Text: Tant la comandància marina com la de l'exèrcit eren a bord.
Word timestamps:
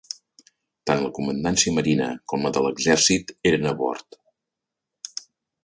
Tant 0.89 1.01
la 1.03 1.11
comandància 1.17 1.73
marina 1.75 2.07
com 2.33 2.47
la 2.49 2.53
de 2.57 2.65
l'exèrcit 2.69 3.37
eren 3.53 3.71
a 3.73 3.75
bord. 3.85 4.21